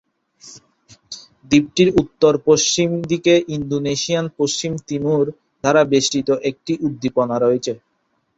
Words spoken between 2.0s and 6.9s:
উত্তর-পশ্চিম দিকে ইন্দোনেশিয়ান পশ্চিম তিমুর দ্বারা বেষ্টিত একটি